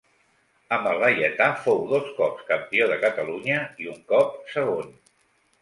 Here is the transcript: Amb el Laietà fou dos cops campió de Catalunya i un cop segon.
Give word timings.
Amb 0.77 0.87
el 0.91 1.01
Laietà 1.03 1.49
fou 1.65 1.83
dos 1.93 2.09
cops 2.21 2.47
campió 2.49 2.87
de 2.93 2.97
Catalunya 3.05 3.61
i 3.85 3.93
un 3.93 4.01
cop 4.15 4.37
segon. 4.57 4.91